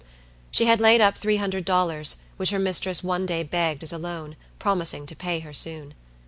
She 0.49 0.65
had 0.65 0.81
laid 0.81 0.99
up 0.99 1.15
three 1.15 1.35
hundred 1.37 1.63
dollars, 1.63 2.15
which 2.37 2.49
her 2.49 2.57
mistress 2.57 3.03
one 3.03 3.27
day 3.27 3.43
begged 3.43 3.83
as 3.83 3.93
a 3.93 3.99
loan, 3.99 4.35
promising 4.57 5.05
to 5.05 5.15
pay 5.15 5.41
her 5.41 5.53
soon. 5.53 5.93